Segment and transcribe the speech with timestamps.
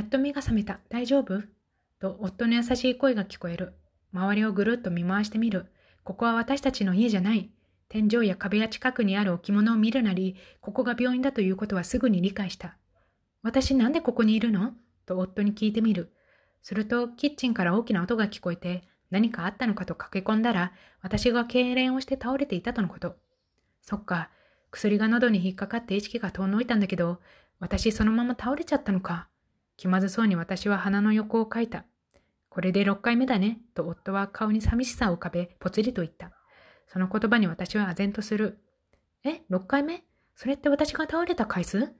[0.00, 0.80] やっと目が覚めた。
[0.88, 1.42] 大丈夫？
[2.00, 3.74] と夫の優しい声が聞こえる。
[4.14, 5.66] 周りをぐるっと見回してみる。
[6.04, 7.50] ここは私たちの家じゃない。
[7.90, 12.78] 天井や壁や近くにある置物を見るなり、ここが病院だということはすぐに理解した。
[13.42, 14.72] 私なんでここにいるの？
[15.04, 16.14] と夫に聞いてみる。
[16.62, 20.72] すると、キッチンから大きな音が聞こえて、何かあったのかと駆け込んだら、
[21.02, 23.16] 私が痙攣をして倒れていたとのこと。
[23.82, 24.30] そっか、
[24.70, 27.20] 薬が喉に引っかかって意識が遠のいたんだけど、
[27.58, 29.28] 私そのまま倒れちゃったのか。
[29.80, 31.86] 気まずそうに私は鼻の横をかいた。
[32.50, 36.32] これで6回目だね、と夫は顔に寂しさを浮かべ、ぽつりと言った。
[36.86, 38.58] その言葉に私は唖然とする。
[39.24, 40.04] え、6回目？
[40.34, 41.94] それって私が倒れた回数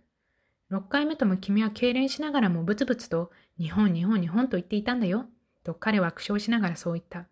[0.70, 5.24] ?6 回目とも君は痙攣しながらもブツブツと、日本、日本、日本と言っていたんだよ。
[5.64, 7.28] と彼は苦笑しながらそう言った。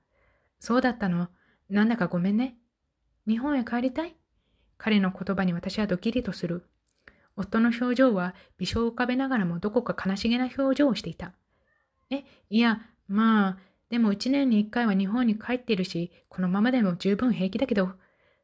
[0.60, 1.28] そうだったの？
[1.68, 2.56] なんだかごめんね。
[3.26, 4.16] 日本へ帰りたい？
[4.78, 6.64] 彼の言葉に私はドキリとする。
[7.38, 11.32] 夫の表情は微笑を浮かべながらもどこか悲しげな表情をしていた。
[12.10, 13.58] え、いや、まあ、
[13.90, 17.92] でも一年に一回は日本に帰っているし、このままでも十分平気だけど。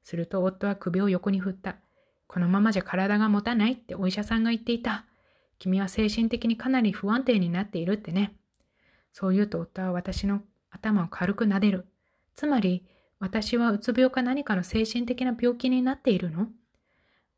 [0.05, 1.77] すると夫は首を横に振った。
[2.27, 5.06] このままじゃ体が持たないってお医者さんが言っていた。
[5.58, 8.36] 君は精神的にかなり不安定になっているってね。
[9.12, 11.86] そう言うと夫は私の頭を軽く撫でる。
[12.34, 12.84] つまり、
[13.19, 16.48] 私はうつ病か何かの精神的な病気になっているの？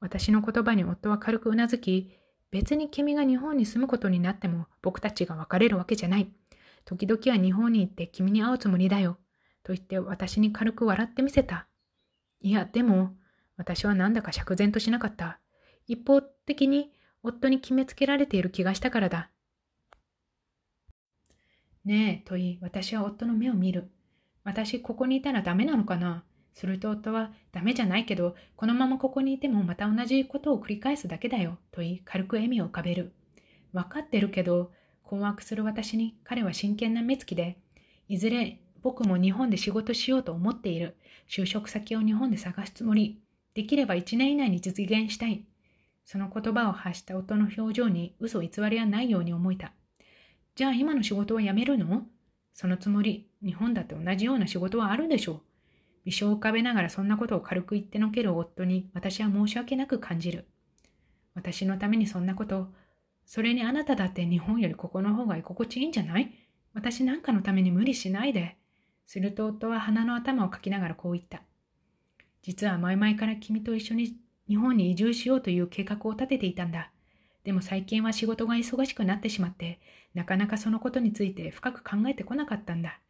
[0.01, 2.11] 私の言葉に夫は軽くうなずき、
[2.51, 6.33] 別に君が日本に住むことになっても僕たちが別れるわけじゃない。
[6.85, 9.19] 時々は日本に行って君に会うつもりだよ。
[9.65, 11.67] と言って私に軽く笑ってみせた。
[12.41, 13.17] いや、でも、
[13.57, 15.41] 私はなんだか釈然としなかった。
[15.87, 19.31] 一方的に夫に決めつけられている気がしたからだ。
[21.85, 23.91] ねえ、と言い、私は夫の目を見る。
[24.45, 26.25] 私、ここにいたらダメなのかな？
[26.57, 33.13] すると夫は、ダメじゃないけど、このままここにいてもまた同じことを繰り返すだけだよ、と言い、軽く笑みを浮かべる。
[33.75, 34.73] わかってるけど、
[35.05, 37.59] 困惑する私に彼は真剣な目つきで、
[38.09, 40.97] いずれ僕も日本で仕事しようと思っている。
[41.29, 43.21] 就職先を日本で探すつもり。
[43.53, 45.45] できれば1年以内に実現したい。
[46.05, 49.73] その言葉を発した夫の表情に嘘偽りはないように思えた。
[50.55, 52.07] じゃあ今の仕事は辞めるの？
[52.55, 55.41] そのつもり、日本だって同じような仕事はあるでしょう。
[56.07, 60.47] 微笑を浮かべながらそんなことを軽く言ってのける夫に私は申し訳なく感じる。
[61.35, 62.69] 私のためにそんなこと、
[63.27, 66.33] それにあなただって日本よりここの方が居心地いいんじゃない？
[66.73, 68.57] 私なんかのために無理しないで。
[69.05, 71.43] すると夫は鼻の頭をかきながらこう言った。
[72.43, 74.17] 実は前々から君と一緒に
[74.49, 76.93] 日本に移住しようという計画を立てていたんだ。
[77.43, 79.81] でも最近は仕事が忙しくなってしまって、
[80.15, 83.01] なかなかそのことについて深く考えてこなかったんだ。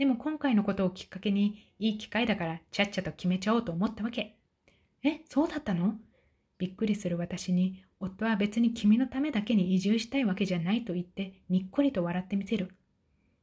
[0.00, 4.34] でも今回のことをきっかけに、いい機会だからちゃっちゃと決めちゃおうと思ったわけ。
[5.04, 5.96] え、そうだったの？
[6.56, 12.70] びっくりする私に、夫は別に君のためだけに移住したいわけじゃないと言って、にっこりと笑ってみせる。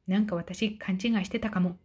[0.08, 1.76] なんか私勘違いしてたかも。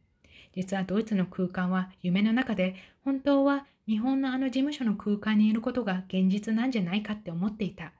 [0.55, 2.73] 実はドイツの空間は夢の中で、
[3.05, 7.93] 本当は日本のあの事務所の空間にいることが現実なんじゃないかって思っていた。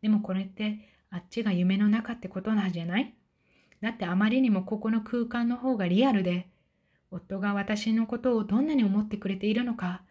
[0.00, 0.78] でもこれって
[1.10, 3.16] あっちが夢の中ってことなんじゃない？
[3.82, 6.48] だってあまりにもここの空間の方がリアルで、
[7.10, 10.02] 夫が私のことをどんなに思ってくれているのか、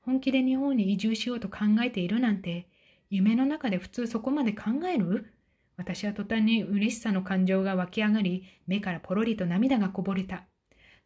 [0.00, 2.66] 本気で日本に移住しようと考えているなんて、
[3.10, 5.32] 夢の中で普通そこまで考える？
[5.76, 10.44] 私は途端に嬉しさの感情が湧き上がり、目からポロリと涙がこぼれた。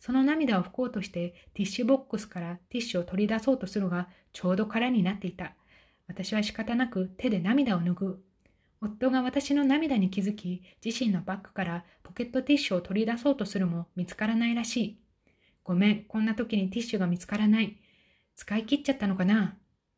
[0.00, 5.54] その涙を拭こうとしてティッシュボックスからティッシュを取り出そうとするが、ちょうど空になっていた。
[6.06, 8.20] 私は仕方なく手で涙を拭う。
[8.84, 14.99] 夫が私の涙に気づき、自身のバッグからポケットティッシュを取り出そうとするも見つからないらしい。
[15.62, 17.78] ごめん、こんな時にティッシュが見つからない。
[18.37, 19.56] 使い切っちゃったのかな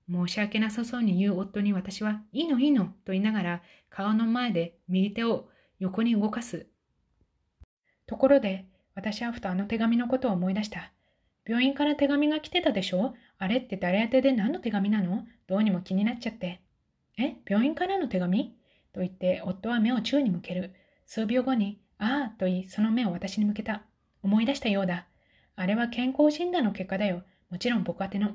[0.08, 5.48] 申し訳なさそうに言う夫に私は、いいのいいのと言いながら顔の前で右手を
[5.80, 6.66] 横に動かす。
[8.06, 10.92] ところで、私はふとあの手紙のことを思い出した。
[11.44, 13.14] 病院から手紙が来てたでしょ？
[13.38, 15.26] あれって誰宛てで何の手紙なの？
[15.48, 16.60] どうにも気になっちゃって。
[17.18, 17.36] え？
[17.48, 18.55] 病院からの手紙？
[18.96, 20.72] と言って夫は目を宙に向ける。
[21.04, 23.82] 数秒後に、ああと言い、その目を私に向けた。
[24.22, 25.06] 思い出したようだ。
[25.54, 27.22] あれは健康診断の結果だよ。
[27.50, 28.30] もちろん僕宛ての。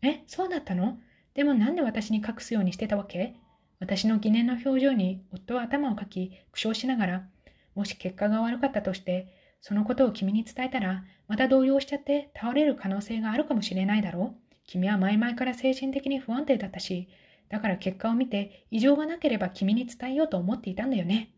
[0.00, 0.98] え、そうだったの？
[1.34, 3.36] でもなんで私に隠すようにしてたわけ？
[3.80, 7.28] 私の疑念の表情に夫は頭をかき、苦笑しながら、
[7.74, 9.28] もし結果が悪かったとして、
[9.60, 14.56] そのことを君に伝えたら、また動揺しちゃって倒れる可能性があるかもしれないだろう？
[14.64, 17.08] 君は前々から精神的に不安定だったし、
[17.52, 21.34] だから結果を見て異常がなければ君に伝えようと思っていたんだよね。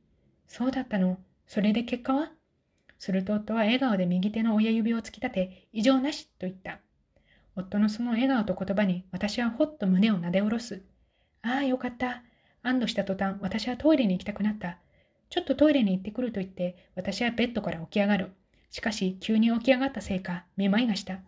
[0.47, 1.19] そうだったの。
[1.49, 2.31] それで結果は？
[3.01, 6.79] すると夫は笑顔で右手の親指を突き立て、異常なしと言った。
[7.57, 10.83] 夫のその笑顔と言葉に私はほっと胸をなで下ろす。
[11.43, 12.23] ああ、よかった。
[12.63, 14.79] 安堵した途端、私はトイレに行きたくなった。
[15.31, 18.31] ちょっとトイレに行ってくると言って、私はベッドから起き上がる。
[18.71, 21.19] しかし、急に起き上がったせいか、めまいがした。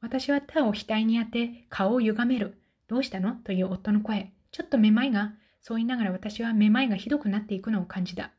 [0.00, 2.60] 私は手を額に当て、顔を歪める。
[2.88, 3.32] どうしたの？
[3.32, 4.32] という夫の声。
[4.52, 5.32] ちょっとめまいが。
[5.60, 8.30] そう言いながら私はめまいがひどくなっていくのを感じた。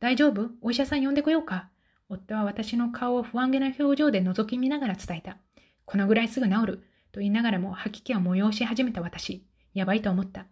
[0.00, 0.50] 大丈夫？
[0.60, 1.68] お医者さん呼んでこようか。
[2.08, 5.36] 夫は私の顔を不安げな表情で覗き見ながら伝えた。
[5.84, 6.84] このぐらいすぐ治る。
[7.10, 9.44] と言いながらも吐き気を催し始めた私。
[9.74, 10.46] やばいと思った。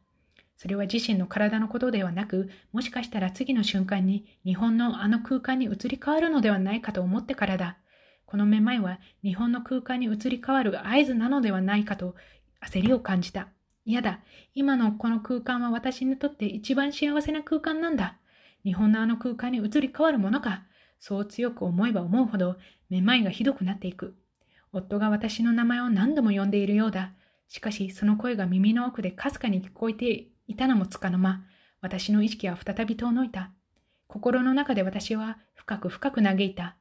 [0.56, 7.76] それは自身の体のことではなく、もしかしたら次の瞬間に日本のあの空間に移り変わるのではないかと思ってからだ。
[8.24, 12.16] このめまいは日本の空間に移り変わる合図なのではないかと
[12.66, 13.48] 焦りを感じた。
[13.84, 14.20] 嫌だ。
[14.54, 18.16] 今のこの空間は私にとって一番幸せな空間なんだ。
[18.64, 20.64] 日本のあの空間に移り変わるものか。
[20.98, 22.56] そう強く思えば思うほど、
[22.90, 24.16] めまいがひどくなっていく。
[24.72, 27.12] 夫が私の名前を何度も呼んでいるようだ。
[27.48, 31.44] しかし、その声が耳の奥でかすかに聞こえていたのもつかの間、
[31.80, 33.52] 私の意識は再び遠のいた。
[34.08, 36.76] 心の中で私は深く深く嘆いた。